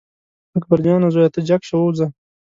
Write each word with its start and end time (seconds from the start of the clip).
اکبر 0.57 0.79
جانه 0.85 1.09
زویه 1.13 1.29
ته 1.33 1.39
جګ 1.47 1.61
شه 1.67 1.75
ووځه. 1.77 2.07